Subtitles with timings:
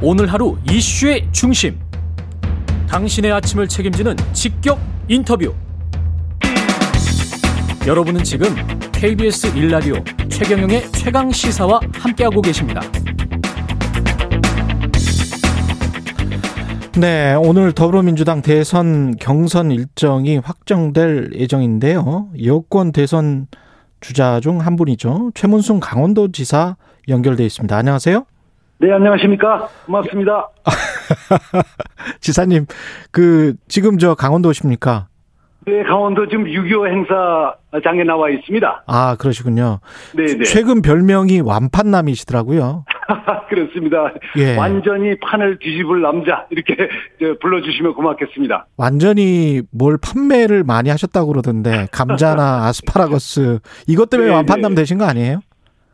[0.00, 1.78] 오늘 하루 이슈의 중심.
[2.88, 4.78] 당신의 아침을 책임지는 직격
[5.08, 5.52] 인터뷰.
[7.86, 8.48] 여러분은 지금
[8.92, 9.96] KBS 일라디오
[10.28, 12.80] 최경영의 최강 시사와 함께하고 계십니다.
[16.96, 22.28] 네, 오늘 더불어민주당 대선 경선 일정이 확정될 예정인데요.
[22.44, 23.46] 여권 대선
[24.00, 25.32] 주자 중 한 분이죠.
[25.34, 26.76] 최문순 강원도지사
[27.08, 27.76] 연결돼 있습니다.
[27.76, 28.24] 안녕하세요.
[28.80, 29.68] 네, 안녕하십니까.
[29.86, 30.48] 고맙습니다.
[32.20, 32.66] 지사님,
[33.10, 35.08] 그, 지금 저 강원도십니까?
[35.66, 38.84] 네, 강원도 지금 6.25 행사장에 나와 있습니다.
[38.86, 39.80] 아, 그러시군요.
[40.16, 40.44] 네네.
[40.44, 42.84] 최근 별명이 완판남이시더라고요.
[43.50, 44.12] 그렇습니다.
[44.36, 44.56] 예.
[44.56, 46.76] 완전히 판을 뒤집을 남자, 이렇게
[47.42, 48.66] 불러주시면 고맙겠습니다.
[48.76, 54.36] 완전히 뭘 판매를 많이 하셨다고 그러던데, 감자나 아스파라거스, 이것 때문에 네네.
[54.36, 55.40] 완판남 되신 거 아니에요?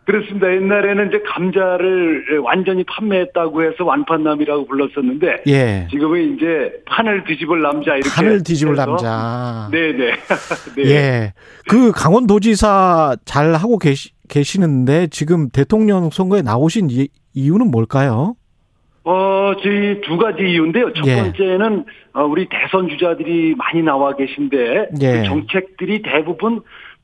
[0.04, 0.52] 그렇습니다.
[0.52, 5.88] 옛날에는 이제 감자를 완전히 판매했다고 해서 완판남이라고 불렀었는데, 예.
[5.90, 8.10] 지금은 이제 판을 뒤집을 남자, 이렇게.
[8.14, 9.68] 판을 뒤집을 해서 남자.
[9.72, 10.12] 네네.
[10.76, 10.90] 네.
[10.90, 11.32] 예.
[11.68, 18.36] 그 강원도지사 잘 하고 계시, 계시는데 지금 대통령 선거에 나오신 이, 이유는 뭘까요?
[19.04, 20.92] 어, 저희 두 가지 이유인데요.
[20.94, 21.16] 첫 예.
[21.16, 25.12] 번째는 어, 우리 대선 주자들이 많이 나와 계신데 예.
[25.12, 26.62] 그 정책들이 대부분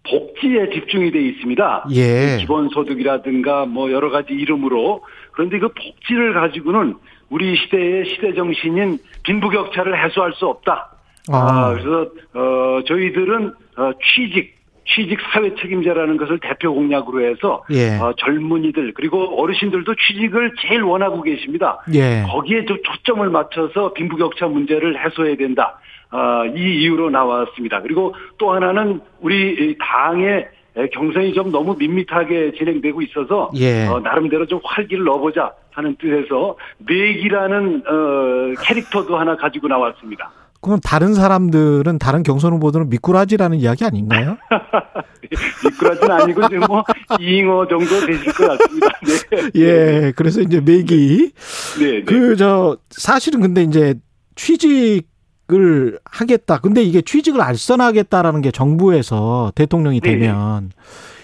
[0.08, 1.86] 복지에 집중이 돼 있습니다.
[1.92, 2.38] 예.
[2.40, 6.96] 기본소득이라든가 뭐 여러 가지 이름으로 그런데 그 복지를 가지고는
[7.28, 10.96] 우리 시대의 시대 정신인 빈부격차를 해소할 수 없다.
[11.30, 11.36] 아.
[11.36, 17.96] 아, 그래서 어, 저희들은 어, 취직 취직 사회 책임자라는 것을 대표 공약으로 해서 예.
[17.98, 21.78] 어, 젊은이들 그리고 어르신들도 취직을 제일 원하고 계십니다.
[21.94, 22.24] 예.
[22.26, 25.78] 거기에 좀 초점을 맞춰서 빈부격차 문제를 해소해야 된다.
[26.10, 27.80] 아, 이 이유로 나왔습니다.
[27.82, 30.48] 그리고 또 하나는 우리 이 당의
[30.92, 33.86] 경선이 좀 너무 밋밋하게 진행되고 있어서 예.
[33.86, 40.30] 어, 나름대로 좀 활기를 넣어보자 하는 뜻에서 맥이라는 어, 캐릭터도 하나 가지고 나왔습니다.
[40.60, 44.36] 그럼 다른 사람들은 다른 경선 후보들은 미꾸라지라는 이야기 아닌가요?
[45.64, 46.84] 미꾸라지는 아니고 지금 뭐
[47.18, 48.88] 잉어 정도 되실 것 같습니다.
[49.54, 49.60] 네.
[49.60, 50.12] 예.
[50.14, 51.32] 그래서 이제 맥이
[51.78, 51.90] 네.
[51.90, 52.02] 네.
[52.02, 53.94] 그저 사실은 근데 이제
[54.36, 55.04] 취직
[55.52, 56.58] 을 하겠다.
[56.58, 60.12] 근데 이게 취직을 알선하겠다라는 게 정부에서 대통령이 네.
[60.12, 60.70] 되면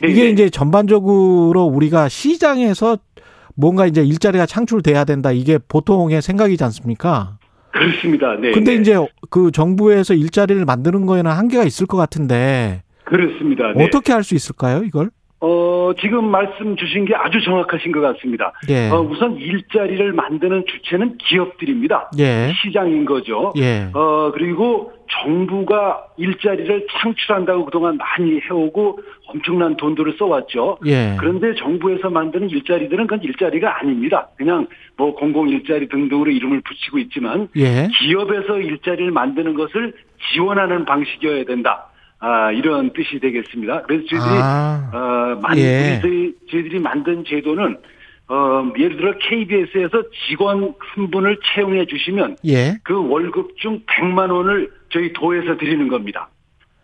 [0.02, 0.30] 네, 이게 네.
[0.30, 2.98] 이제 전반적으로 우리가 시장에서
[3.54, 5.32] 뭔가 이제 일자리가 창출돼야 된다.
[5.32, 7.38] 이게 보통의 생각이지 않습니까?
[7.72, 8.34] 그렇습니다.
[8.40, 8.52] 네.
[8.52, 8.80] 근데 네.
[8.80, 8.96] 이제
[9.30, 13.72] 그 정부에서 일자리를 만드는 거에는 한계가 있을 것 같은데 그렇습니다.
[13.76, 13.84] 네.
[13.84, 15.10] 어떻게 할 수 있을까요, 이걸?
[15.40, 18.52] 어, 지금 말씀 주신 게 아주 정확하신 것 같습니다.
[18.70, 18.88] 예.
[18.88, 22.10] 어, 우선 일자리를 만드는 주체는 기업들입니다.
[22.18, 22.52] 예.
[22.62, 23.52] 시장인 거죠.
[23.58, 23.88] 예.
[23.92, 28.98] 어, 그리고 정부가 일자리를 창출한다고 그동안 많이 해오고
[29.28, 30.78] 엄청난 돈들을 써왔죠.
[30.86, 31.16] 예.
[31.18, 34.28] 그런데 정부에서 만드는 일자리들은 그건 일자리가 아닙니다.
[34.36, 34.66] 그냥
[34.96, 37.88] 뭐 공공 일자리 등등으로 이름을 붙이고 있지만 예.
[37.98, 39.92] 기업에서 일자리를 만드는 것을
[40.32, 41.88] 지원하는 방식이어야 된다.
[42.18, 43.82] 아, 이런 뜻이 되겠습니다.
[43.82, 44.90] 그래서 저희들이 아.
[45.36, 45.98] 어, 만, 예.
[46.02, 47.78] 저희, 저희들이 만든 제도는
[48.28, 52.76] 어, 예를 들어 KBS에서 직원 한 분을 채용해 주시면 예.
[52.82, 56.28] 그 월급 중 100만 원을 저희 도에서 드리는 겁니다.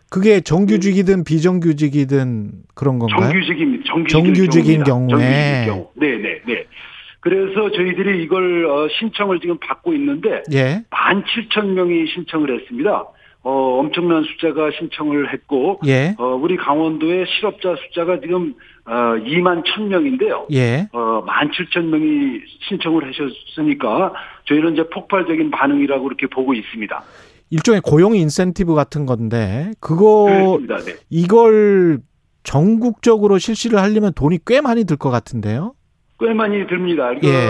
[0.08, 3.30] 그게 정규직이든 비정규직이든 그런 건가요?
[3.30, 3.84] 정규직입니다.
[4.10, 4.84] 정규직 인 경우입니다.
[4.84, 5.08] 경우에.
[5.08, 5.90] 정규직일 경우.
[5.94, 6.64] 네, 네, 네.
[7.20, 10.82] 그래서 저희들이 이걸 어, 신청을 지금 받고 있는데 예.
[10.90, 13.04] 17,000명이 신청을 했습니다.
[13.44, 16.14] 어, 엄청난 숫자가 신청을 했고 예.
[16.18, 18.54] 어, 우리 강원도의 실업자 숫자가 지금
[18.84, 20.46] 어, 2만 1,000명인데요.
[20.52, 20.88] 예.
[20.92, 24.12] 어, 17,000명이 신청을 하셨으니까
[24.46, 27.02] 저희는 이제 폭발적인 반응이라고 이렇게 보고 있습니다.
[27.50, 30.58] 일종의 고용 인센티브 같은 건데 그거.
[30.66, 30.94] 네.
[31.10, 31.98] 이걸
[32.44, 35.74] 전국적으로 실시를 하려면 돈이 꽤 많이 들 것 같은데요.
[36.22, 37.12] 꽤 많이 듭니다.
[37.22, 37.46] 예.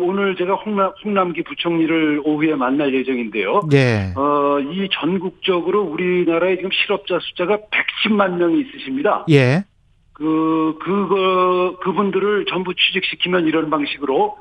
[0.00, 3.68] 오늘 제가 홍남, 홍남기 부총리를 오후에 만날 예정인데요.
[3.72, 4.12] 예.
[4.16, 7.58] 어, 이 전국적으로 우리나라에 지금 실업자 숫자가
[8.04, 9.24] 110만 명이 있으십니다.
[9.30, 9.64] 예.
[10.12, 14.38] 그, 그거, 그분들을 전부 취직시키면 이런 방식으로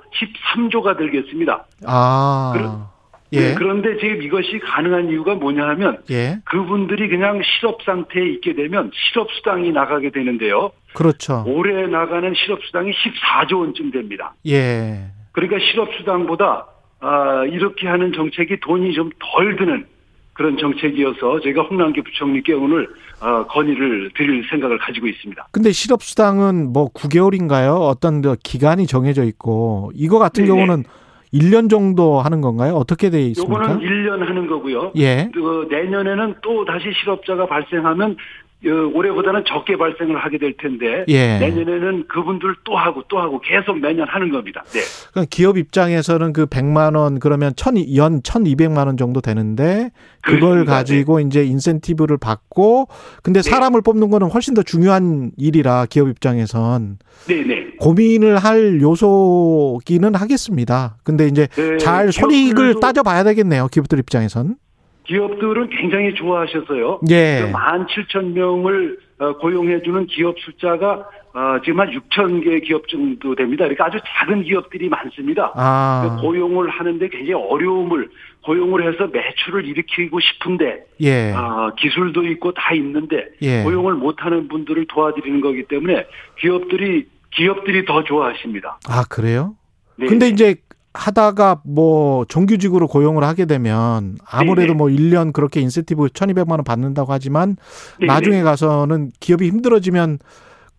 [0.56, 1.68] 13조가 들겠습니다.
[1.86, 2.90] 아.
[3.36, 3.40] 예.
[3.40, 6.40] 네, 그런데 지금 이것이 가능한 이유가 뭐냐 하면 예.
[6.46, 10.72] 그분들이 그냥 실업 상태에 있게 되면 실업 수당이 나가게 되는데요.
[10.94, 11.44] 그렇죠.
[11.48, 14.34] 올해 나가는 실업 수당이 14조 원쯤 됩니다.
[14.48, 15.06] 예.
[15.34, 16.68] 그러니까 실업 수당보다
[17.02, 19.86] 아, 이렇게 하는 정책이 돈이 좀 덜 드는
[20.36, 22.90] 그런 정책이어서 제가 홍남기 부총리께 오늘
[23.22, 25.48] 어, 건의를 드릴 생각을 가지고 있습니다.
[25.52, 27.80] 근데 실업수당은 뭐 9개월인가요?
[27.88, 30.54] 어떤 그 기간이 정해져 있고 이거 같은 네네.
[30.54, 30.84] 경우는
[31.36, 32.76] 1년 정도 하는 건가요?
[32.76, 33.64] 어떻게 돼 있습니까?
[33.64, 34.94] 요거는 1년 하는 거고요.
[34.98, 35.30] 예.
[35.34, 38.16] 그 내년에는 또 다시 실업자가 발생하면 어,
[38.64, 41.38] 올해보다는 적게 발생을 하게 될 텐데 예.
[41.40, 44.64] 내년에는 그분들 또 하고 또 하고 계속 매년 하는 겁니다.
[44.72, 44.80] 네.
[45.12, 49.92] 그러니까 기업 입장에서는 그 100만 원 그러면 천, 연 1,200만 원 정도 되는데
[50.22, 50.72] 그걸 그렇습니다.
[50.74, 52.88] 가지고 이제 인센티브를 받고
[53.22, 53.50] 근데 네.
[53.50, 56.98] 사람을 뽑는 거는 훨씬 더 중요한 일이라 기업 입장에선
[57.28, 57.66] 네, 네.
[57.80, 60.98] 고민을 할 요소기는 하겠습니다.
[61.04, 63.68] 근데 이제 네, 잘 손익을 기업들도- 따져 봐야 되겠네요.
[63.68, 64.56] 기업들 입장에선.
[65.08, 67.02] 기업들은 굉장히 좋아하셔서요.
[67.10, 67.52] 예.
[67.54, 73.66] 17,000명을 어, 고용해주는 기업 숫자가 어, 지금 한 6천 개 기업 정도 됩니다.
[73.66, 75.52] 그러니까 아주 작은 기업들이 많습니다.
[75.56, 76.02] 아.
[76.02, 78.10] 그러니까 고용을 하는데 굉장히 어려움을
[78.44, 81.34] 고용을 해서 매출을 일으키고 싶은데 예.
[81.36, 83.64] 아, 기술도 있고 다 있는데 예.
[83.64, 86.06] 고용을 못하는 분들을 도와드리는 거기 때문에
[86.40, 88.80] 기업들이 기업들이 더 좋아하십니다.
[88.88, 89.56] 아, 그래요?
[89.98, 90.08] 네.
[90.08, 90.56] 근데 이제
[90.96, 94.78] 하다가 뭐 정규직으로 고용을 하게 되면 아무래도 네네.
[94.78, 97.58] 뭐 1년 그렇게 인센티브 1200만 원 받는다고 하지만
[98.00, 98.12] 네네.
[98.14, 100.20] 나중에 가서는 기업이 힘들어지면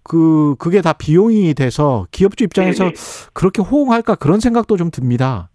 [0.03, 2.95] 그 그게 다 비용이 돼서 기업주 입장에서 네네.
[3.33, 5.51] 그렇게 호응할까 그런 생각도 좀 듭니다.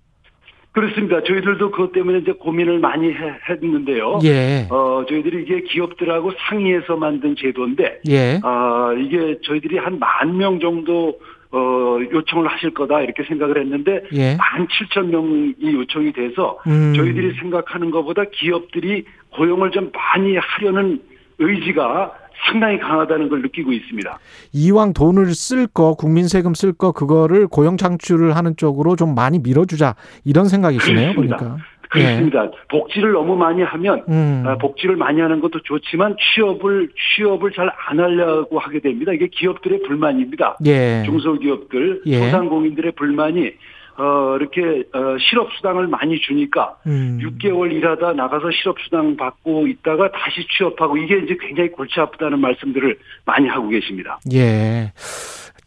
[0.73, 1.21] 그렇습니다.
[1.23, 3.15] 저희들도 그것 때문에 이제 고민을 많이 해-
[3.49, 4.19] 했는데요.
[4.23, 4.67] 예.
[4.69, 8.39] 어, 저희들이 이게 기업들하고 상의해서 만든 제도인데, 예.
[8.41, 11.15] 아, 이게 저희들이 한 만 명 정도,
[11.51, 14.35] 어, 요청을 하실 거다, 이렇게 생각을 했는데, 예.
[14.35, 16.93] 만 칠천 명이 요청이 돼서, 음.
[16.95, 21.01] 저희들이 생각하는 것보다 기업들이 고용을 좀 많이 하려는
[21.39, 22.13] 의지가
[22.47, 24.19] 상당히 강하다는 걸 느끼고 있습니다.
[24.53, 29.39] 이왕 돈을 쓸 거, 국민 세금 쓸 거, 그거를 고용 창출을 하는 쪽으로 좀 많이
[29.39, 29.95] 밀어주자.
[30.23, 31.37] 이런 생각이시네요, 그렇습니다.
[31.37, 31.57] 보니까.
[31.91, 32.49] 그렇습니다.
[32.69, 34.11] 복지를 너무 많이 하면, 예.
[34.11, 34.43] 음.
[34.47, 39.11] 아, 복지를 많이 하는 것도 좋지만 취업을 취업을 잘 안 하려고 하게 됩니다.
[39.11, 40.57] 이게 기업들의 불만입니다.
[40.65, 41.03] 예.
[41.05, 42.19] 중소기업들, 예.
[42.19, 43.51] 소상공인들의 불만이
[43.97, 47.19] 어, 이렇게 어, 실업 수당을 많이 주니까 음.
[47.21, 52.97] 6개월 일하다 나가서 실업 수당 받고 있다가 다시 취업하고 이게 이제 굉장히 골치 아프다는 말씀들을
[53.25, 54.19] 많이 하고 계십니다.
[54.33, 54.91] 예.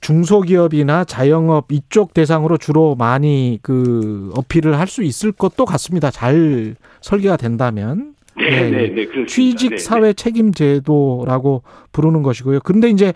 [0.04, 6.10] 중소기업이나 자영업 이쪽 대상으로 주로 많이 그 어필을 할 수 있을 것도 같습니다.
[6.10, 8.12] 잘 설계가 된다면.
[8.36, 8.88] 네, 예, 네, 예.
[8.88, 9.26] 네, 그렇습니다.
[9.26, 11.62] 취직 네, 사회 책임 제도라고
[11.92, 12.60] 부르는 것이고요.
[12.60, 13.14] 근데 이제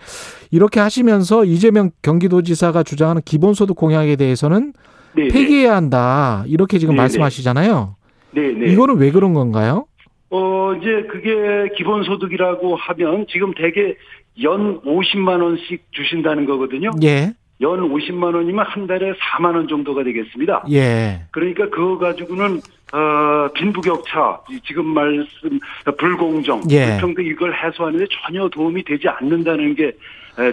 [0.49, 4.73] 이렇게 하시면서 이재명 경기도지사가 주장하는 기본소득 공약에 대해서는
[5.15, 6.43] 네, 네, 폐기해야 한다.
[6.47, 7.01] 이렇게 지금 네, 네.
[7.03, 7.95] 말씀하시잖아요.
[8.31, 8.73] 네, 네.
[8.73, 9.85] 이거는 왜 그런 건가요?
[10.31, 13.95] 어, 이제 그게 기본소득이라고 하면 지금 대개
[14.43, 16.91] 연 50만 원씩 주신다는 거거든요.
[17.03, 17.33] 예.
[17.61, 20.63] 연 50만 원이면 한 달에 4만 원 정도가 되겠습니다.
[20.71, 21.21] 예.
[21.31, 22.61] 그러니까 그거 가지고는
[22.93, 25.59] 어, 빈부격차, 이 지금 말씀
[25.97, 26.91] 불공정, 예.
[26.91, 29.91] 불평등 이걸 해소하는데 전혀 도움이 되지 않는다는 게 에,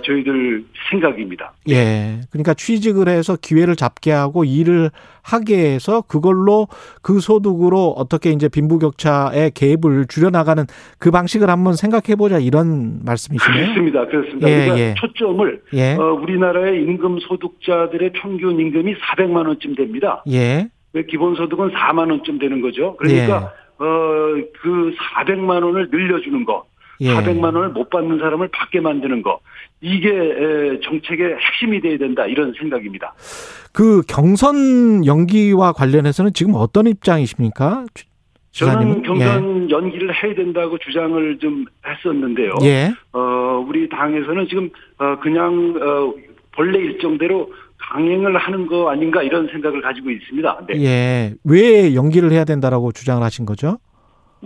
[0.04, 1.52] 저희들 생각입니다.
[1.68, 2.20] 예.
[2.30, 4.90] 그러니까 취직을 해서 기회를 잡게 하고 일을
[5.22, 6.68] 하게 해서 그걸로
[7.02, 10.64] 그 소득으로 어떻게 이제 빈부격차의 갭을 줄여나가는
[10.98, 13.64] 그 방식을 한번 생각해 보자 이런 말씀이시네요.
[13.64, 14.06] 그렇습니다.
[14.06, 14.48] 그렇습니다.
[14.48, 14.94] 예, 그러니까 예.
[14.98, 15.94] 초점을 예.
[15.94, 20.22] 어, 우리나라의 임금 소득자들의 평균 임금이 400만 원쯤 됩니다.
[20.30, 20.68] 예.
[21.08, 22.96] 기본소득은 4만 원쯤 되는 거죠.
[22.96, 23.84] 그러니까 어,
[24.62, 26.64] 그 400만 원을 늘려주는 거,
[27.00, 27.10] 예.
[27.14, 29.40] 400만 원을 못 받는 사람을 받게 만드는 거,
[29.80, 33.14] 이게 에, 정책의 핵심이 돼야 된다 이런 생각입니다.
[33.72, 37.84] 그 경선 연기와 관련해서는 지금 어떤 입장이십니까?
[37.94, 38.04] 주-
[38.52, 39.02] 저는 지사님은?
[39.02, 42.54] 경선 연기를 해야 된다고 주장을 좀 했었는데요.
[42.62, 42.92] 예.
[43.12, 46.14] 어, 우리 당에서는 지금 어, 그냥 어,
[46.52, 50.60] 본래 일정대로 강행을 하는 거 아닌가 이런 생각을 가지고 있습니다.
[50.68, 50.82] 네.
[50.82, 51.34] 예.
[51.44, 53.76] 왜 연기를 해야 된다라고 주장을 하신 거죠?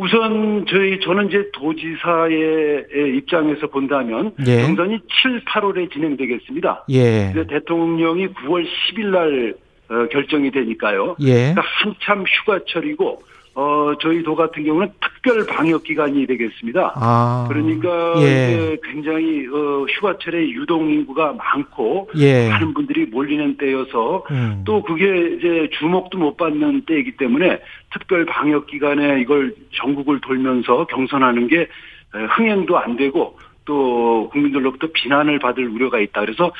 [0.00, 4.62] 우선 저희 저는 이제 도지사의 입장에서 본다면 예.
[4.62, 6.87] 경선이 7, 8월에 진행되겠습니다.
[6.88, 7.35] 예.
[7.47, 9.54] 대통령이 9월 10일 날
[9.90, 11.16] 어, 결정이 되니까요.
[11.21, 11.52] 예.
[11.52, 13.21] 그러니까 한참 휴가철이고
[13.61, 16.95] 어, 저희 도 같은 경우는 특별 방역 기간이 되겠습니다.
[16.97, 17.47] 아.
[17.47, 18.79] 그러니까 예.
[18.83, 22.49] 굉장히 어, 휴가철에 유동 인구가 많고 예.
[22.49, 24.62] 많은 분들이 몰리는 때여서 음.
[24.64, 27.61] 또 그게 이제 주목도 못 받는 때이기 때문에
[27.93, 35.38] 특별 방역 기간에 이걸 전국을 돌면서 경선하는 게 에, 흥행도 안 되고 또 국민들로부터 비난을
[35.38, 36.23] 받을 우려가 있다.
[36.23, 36.50] 그래서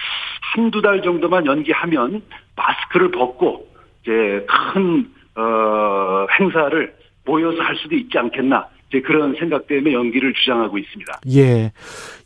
[0.53, 2.21] 한두 달 정도만 연기하면
[2.57, 3.67] 마스크를 벗고
[4.03, 6.95] 이제 큰 어, 행사를
[7.25, 8.67] 모여서 할 수도 있지 않겠나.
[8.89, 11.21] 이제 그런 생각 때문에 연기를 주장하고 있습니다.
[11.37, 11.71] 예.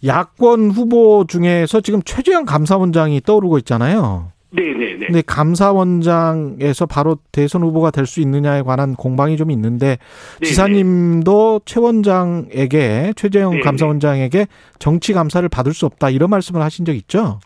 [0.07, 4.33] 야권 후보 중에서 지금 최재형 감사원장이 떠오르고 있잖아요.
[4.51, 5.07] 네네네.
[5.07, 9.99] 근데 감사원장에서 바로 대선 후보가 될 수 있느냐에 관한 공방이 좀 있는데
[10.41, 10.49] 네네.
[10.49, 13.63] 지사님도 최 원장에게 최재형 네네.
[13.63, 14.47] 감사원장에게
[14.79, 17.41] 정치 감사를 받을 수 없다 이런 말씀을 하신 적 있죠?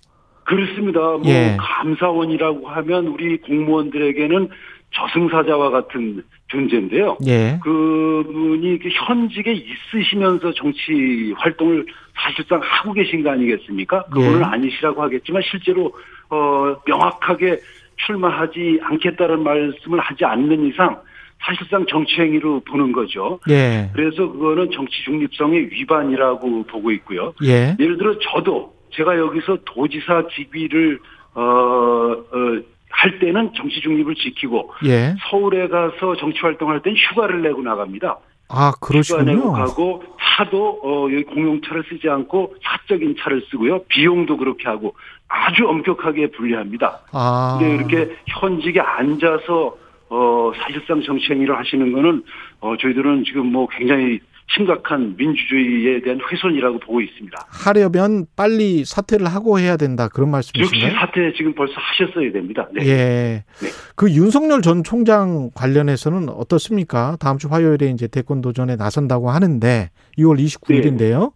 [0.44, 1.00] 그렇습니다.
[1.00, 1.56] 뭐 예.
[1.58, 4.48] 감사원이라고 하면 우리 공무원들에게는
[4.90, 7.18] 저승사자와 같은 존재인데요.
[7.26, 7.58] 예.
[7.62, 14.04] 그분이 그 현직에 있으시면서 정치 활동을 사실상 하고 계신 거 아니겠습니까?
[14.04, 14.44] 그분은 예.
[14.44, 15.92] 아니시라고 하겠지만 실제로
[16.30, 17.60] 어 명확하게
[18.06, 21.00] 출마하지 않겠다는 말씀을 하지 않는 이상
[21.40, 23.38] 사실상 정치 행위로 보는 거죠.
[23.50, 23.90] 예.
[23.92, 27.32] 그래서 그거는 정치 중립성의 위반이라고 보고 있고요.
[27.44, 27.76] 예.
[27.78, 30.98] 예를 들어 저도 제가 여기서 도지사 직위를
[31.34, 35.14] 어, 어, 할 때는 정치 중립을 지키고 예.
[35.30, 38.18] 서울에 가서 정치 활동할 땐 휴가를 내고 나갑니다.
[38.48, 39.52] 아, 휴가 내고 그러시군요.
[39.52, 43.84] 가고 차도 어, 여기 공용차를 쓰지 않고 사적인 차를 쓰고요.
[43.84, 44.94] 비용도 그렇게 하고
[45.28, 47.00] 아주 엄격하게 분리합니다.
[47.12, 47.58] 아.
[47.60, 49.76] 근데 이렇게 현직에 앉아서
[50.10, 52.22] 어, 사실상 정치 행위를 하시는 거는
[52.60, 57.36] 어, 저희들은 지금 뭐 굉장히 심각한 민주주의에 대한 훼손이라고 보고 있습니다.
[57.48, 60.08] 하려면 빨리 사퇴를 하고 해야 된다.
[60.08, 60.92] 그런 즉시 말씀이신가요?
[61.00, 62.66] 사퇴 지금 벌써 하셨어야 됩니다.
[62.72, 62.86] 네.
[62.86, 63.44] 예.
[63.60, 63.68] 네.
[63.94, 67.16] 그 윤석열 전 총장 관련해서는 어떻습니까?
[67.20, 71.32] 다음 주 화요일에 이제 대권 도전에 나선다고 하는데 6월 29일인데요.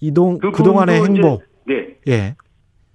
[0.00, 1.42] 이동 그분도 그동안의 이제- 행보.
[1.66, 1.88] 네.
[2.08, 2.34] 예.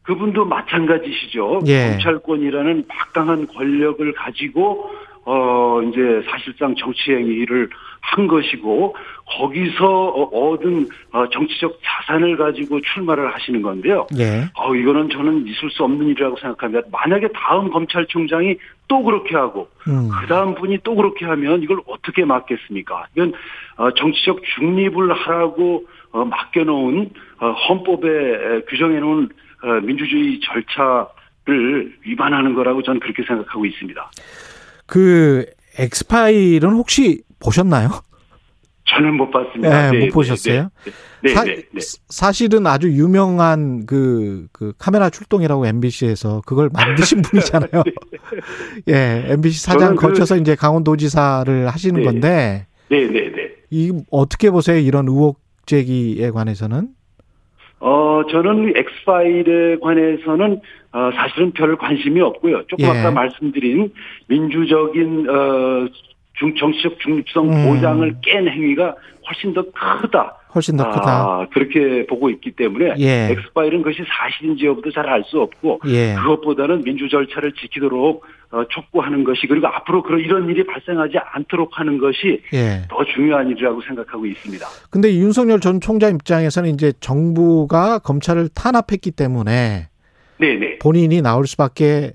[0.04, 1.60] 그분도 마찬가지시죠.
[1.68, 1.92] 예.
[1.92, 4.90] 검찰권이라는 막강한 권력을 가지고
[5.26, 7.70] 어 이제 사실상 정치 행위를
[8.02, 14.08] 한 것이고 거기서 어, 얻은 어, 정치적 자산을 가지고 출마를 하시는 건데요.
[14.18, 14.46] 예.
[14.56, 16.88] 어 이거는 저는 있을 수 없는 일이라고 생각합니다.
[16.92, 20.10] 만약에 다음 검찰총장이 또 그렇게 하고 음.
[20.10, 23.06] 그 다음 분이 또 그렇게 하면 이걸 어떻게 막겠습니까?
[23.16, 23.34] 이건
[23.78, 27.10] 어, 정치적 중립을 하라고 어, 맡겨놓은
[27.40, 29.30] 어, 헌법에 규정해놓은
[29.64, 34.12] 어, 민주주의 절차를 위반하는 거라고 저는 그렇게 생각하고 있습니다.
[34.92, 35.46] 그
[35.78, 37.90] 엑스파일은 혹시 보셨나요?
[38.90, 39.90] 저는 못 봤습니다.
[39.90, 40.68] 네, 못 보셨어요?
[41.24, 41.80] 네, 사, 네, 네.
[42.10, 47.84] 사실은 아주 유명한 그, 그 카메라 출동이라고 MBC에서 그걸 만드신 분이잖아요.
[48.90, 52.04] 예, MBC 사장 그- 거쳐서 이제 강원도지사를 하시는 네.
[52.06, 53.52] 건데 네, 네, 네.
[53.70, 54.78] 이 어떻게 보세요?
[54.78, 56.90] 이런 의혹 제기에 관해서는?
[57.82, 60.62] 어, 저는 엑스파일에 관해서는
[60.94, 62.68] 어, 사실은 별 관심이 없고요.
[62.68, 62.90] 조금 예.
[62.90, 63.92] 아까 말씀드린
[64.28, 65.88] 민주적인 어,
[66.42, 67.68] 중, 정치적 중립성 음.
[67.70, 68.96] 보장을 깬 행위가
[69.28, 70.36] 훨씬 더 크다.
[70.54, 71.08] 훨씬 더 크다.
[71.08, 73.30] 아, 그렇게 보고 있기 때문에 예.
[73.32, 76.16] 엑스파일은 그것이 사실인지 여부도 잘 알 수 없고 예.
[76.16, 82.00] 그것보다는 민주 절차를 지키도록 어, 촉구하는 것이 그리고 앞으로 그런 이런 일이 발생하지 않도록 하는
[82.00, 82.82] 것이 예.
[82.90, 84.66] 더 중요한 일이라고 생각하고 있습니다.
[84.90, 89.88] 근데 윤석열 전 총장 입장에서는 이제 정부가 검찰을 탄압했기 때문에
[90.40, 90.80] 네, 네.
[90.80, 92.14] 본인이 나올 수밖에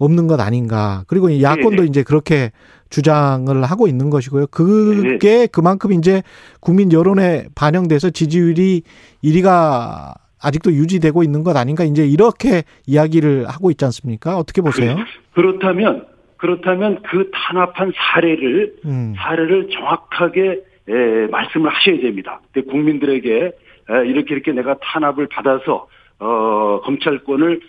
[0.00, 1.04] 없는 것 아닌가.
[1.06, 1.84] 그리고 이 야권도 네, 네.
[1.84, 2.50] 이제 그렇게
[2.88, 4.46] 주장을 하고 있는 것이고요.
[4.48, 6.22] 그게 그만큼 이제
[6.58, 8.82] 국민 여론에 반영돼서 지지율이
[9.22, 11.84] 1위가 아직도 유지되고 있는 것 아닌가.
[11.84, 14.38] 이제 이렇게 이야기를 하고 있지 않습니까?
[14.38, 14.96] 어떻게 보세요?
[15.34, 16.06] 그렇다면
[16.38, 19.14] 그렇다면 그 탄압한 사례를 음.
[19.18, 22.40] 사례를 정확하게 에, 말씀을 하셔야 됩니다.
[22.54, 25.86] 국민들에게 에, 이렇게 이렇게 내가 탄압을 받아서
[26.18, 27.60] 어, 검찰권을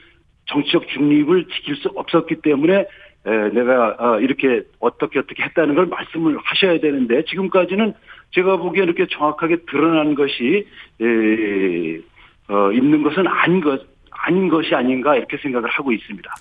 [0.51, 2.85] 정치적 중립을 지킬 수 없었기 때문에
[3.25, 7.93] 에, 내가 어, 이렇게 어떻게 어떻게 했다는 걸 말씀을 하셔야 되는데 지금까지는
[8.31, 10.65] 제가 보기에 이렇게 정확하게 드러난 것이
[11.01, 12.01] 에,
[12.49, 13.81] 어, 있는 것은 아닌 것
[14.11, 16.31] 아닌 것이 아닌가 이렇게 생각을 하고 있습니다.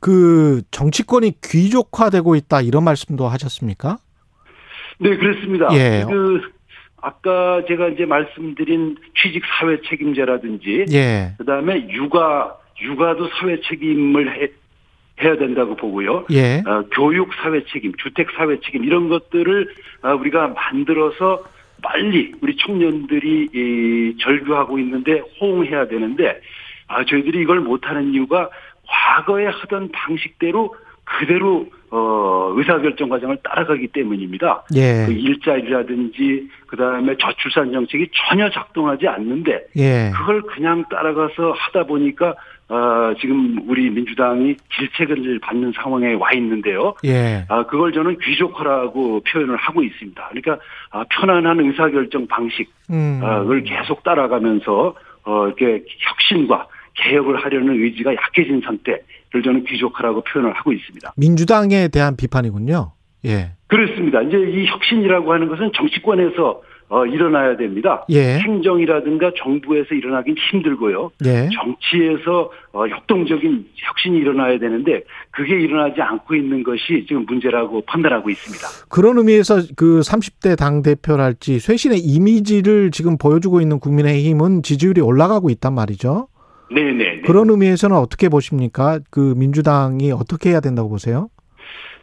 [0.00, 3.98] 그 정치권이 귀족화되고 있다 이런 말씀도 하셨습니까?
[4.98, 5.68] 네, 그렇습니다.
[5.72, 6.04] 예.
[6.08, 6.52] 그
[7.00, 11.34] 아까 제가 이제 말씀드린 취직 사회 책임제라든지 예.
[11.38, 14.48] 그다음에 육아 육아도 사회 책임을 해,
[15.22, 16.26] 해야 된다고 보고요.
[16.30, 16.62] 예.
[16.66, 21.44] 어, 교육 사회 책임, 주택 사회 책임 이런 것들을 어, 우리가 만들어서
[21.82, 26.40] 빨리 우리 청년들이 이, 절규하고 있는데 호응해야 되는데
[26.86, 28.50] 아, 저희들이 이걸 못하는 이유가
[28.86, 34.64] 과거에 하던 방식대로 그대로 어, 의사결정 과정을 따라가기 때문입니다.
[34.74, 35.04] 예.
[35.06, 40.10] 그 일자리라든지 그다음에 저출산 정책이 전혀 작동하지 않는데 예.
[40.16, 42.34] 그걸 그냥 따라가서 하다 보니까
[42.68, 46.94] 어, 지금 우리 민주당이 질책을 받는 상황에 와 있는데요.
[47.04, 47.44] 예.
[47.48, 50.28] 아, 그걸 저는 귀족화라고 표현을 하고 있습니다.
[50.30, 53.20] 그러니까 아, 편안한 의사결정 방식을 음.
[53.64, 54.94] 계속 따라가면서
[55.24, 61.12] 어, 이렇게 혁신과 개혁을 하려는 의지가 약해진 상태를 저는 귀족화라고 표현을 하고 있습니다.
[61.16, 62.92] 민주당에 대한 비판이군요.
[63.26, 63.52] 예.
[63.66, 64.22] 그렇습니다.
[64.22, 68.04] 이제 이 혁신이라고 하는 것은 정치권에서 어, 일어나야 됩니다.
[68.10, 68.38] 예.
[68.38, 71.10] 행정이라든가 정부에서 일어나긴 힘들고요.
[71.24, 71.48] 예.
[71.54, 78.86] 정치에서 어, 역동적인 혁신이 일어나야 되는데 그게 일어나지 않고 있는 것이 지금 문제라고 판단하고 있습니다.
[78.88, 85.74] 그런 의미에서 그 30대 당 대표랄지 쇄신의 이미지를 지금 보여주고 있는 국민의힘은 지지율이 올라가고 있단
[85.74, 86.28] 말이죠.
[86.74, 87.22] 네네.
[87.22, 88.98] 그런 의미에서는 어떻게 보십니까?
[89.10, 91.28] 그 민주당이 어떻게 해야 된다고 보세요?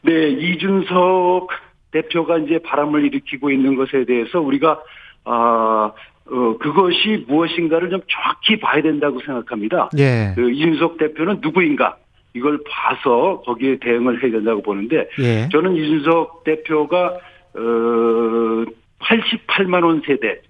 [0.04, 1.50] 네, 이준석
[1.92, 4.82] 대표가 이제 바람을 일으키고 있는 것에 대해서 우리가
[5.26, 5.92] 아
[6.26, 9.90] 어, 그것이 무엇인가를 좀 정확히 봐야 된다고 생각합니다.
[9.98, 10.34] 예.
[10.36, 11.98] 그 이준석 대표는 누구인가
[12.34, 15.50] 이걸 봐서 거기에 대응을 해야 된다고 보는데 예.
[15.52, 17.18] 저는 이준석 대표가
[17.54, 18.66] 어
[19.00, 20.42] 88만 원 세대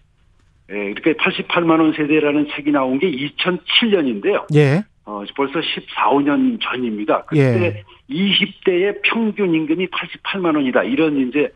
[0.71, 4.45] 예, 이렇게 88만 원 세대라는 책이 나온 게 2007년인데요.
[4.55, 4.83] 예.
[5.11, 7.25] 어, 벌써 14, 5년 전입니다.
[7.25, 7.83] 그때 예.
[8.09, 10.83] 20대의 평균 임금이 88만 원이다.
[10.83, 11.51] 이런 이제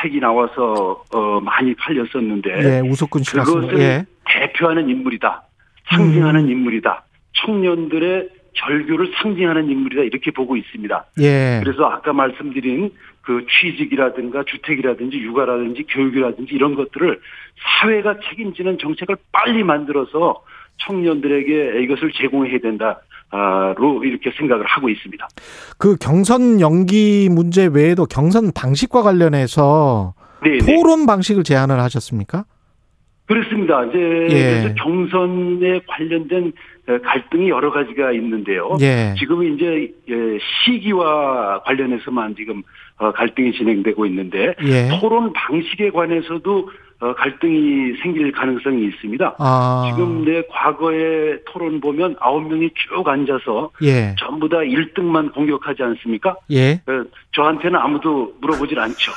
[0.00, 2.80] 책이 나와서 어, 많이 팔렸었는데 예.
[2.86, 3.44] 우석군 거.
[3.44, 4.04] 그것을 예.
[4.26, 5.42] 대표하는 인물이다.
[5.88, 6.50] 상징하는 음.
[6.50, 7.02] 인물이다.
[7.32, 10.02] 청년들의 절규를 상징하는 인물이다.
[10.02, 11.06] 이렇게 보고 있습니다.
[11.20, 11.60] 예.
[11.64, 12.90] 그래서 아까 말씀드린
[13.22, 17.20] 그 취직이라든가 주택이라든지 육아라든지 교육이라든지 이런 것들을
[17.80, 20.42] 사회가 책임지는 정책을 빨리 만들어서
[20.86, 23.00] 청년들에게 이것을 제공해야 된다
[23.76, 25.28] 로 이렇게 생각을 하고 있습니다.
[25.76, 30.76] 그 경선 연기 문제 외에도 경선 방식과 관련해서 네, 네.
[30.76, 32.44] 토론 방식을 제안을 하셨습니까?
[33.26, 33.84] 그렇습니다.
[33.84, 33.98] 이제
[34.30, 34.74] 예.
[34.78, 36.52] 경선에 관련된
[37.04, 38.74] 갈등이 여러 가지가 있는데요.
[38.80, 39.14] 예.
[39.18, 40.14] 지금 이제 예,
[40.64, 42.62] 시기와 관련해서만 지금
[42.96, 44.88] 어, 갈등이 진행되고 있는데 예.
[44.98, 49.36] 토론 방식에 관해서도 어, 갈등이 생길 가능성이 있습니다.
[49.38, 49.84] 아.
[49.88, 54.16] 지금 내 과거의 토론 보면 아홉 명이 쭉 앉아서 예.
[54.18, 56.36] 전부 다 1등만 공격하지 않습니까?
[56.50, 56.72] 예.
[56.86, 59.12] 어, 저한테는 아무도 물어보질 않죠.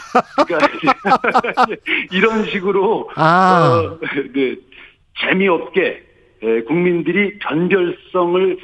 [0.45, 0.67] 그러니까
[2.11, 3.97] 이런 식으로 아.
[3.99, 3.99] 어,
[4.33, 4.55] 네,
[5.19, 6.10] 재미없게 에,
[6.67, 8.57] 국민들이 변별성을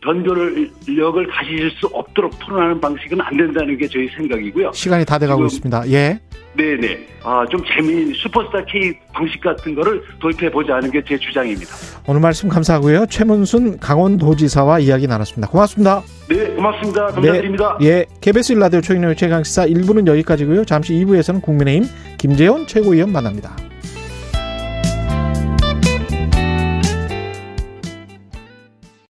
[0.00, 4.72] 변별력을 가지실 수 없도록 토론하는 방식은 안 된다는 게 저희 생각이고요.
[4.72, 5.90] 시간이 다 돼가고 있습니다.
[5.90, 6.18] 예.
[6.56, 7.06] 네네.
[7.24, 11.70] 아, 좀 재미있는 슈퍼스타 K 방식 같은 거를 도입해 보자 하는 게 제 주장입니다.
[12.06, 13.06] 오늘 말씀 감사하고요.
[13.06, 15.48] 최문순 강원도지사와 이야기 나눴습니다.
[15.50, 16.02] 고맙습니다.
[16.30, 17.06] 네, 고맙습니다.
[17.08, 17.76] 감사드립니다.
[17.82, 18.06] 예.
[18.20, 20.64] KBS 일라디오 최경영의 최강시사 1부는 여기까지고요.
[20.64, 23.54] 잠시 2부에서는 국민의힘 김재원 최고위원 만납니다.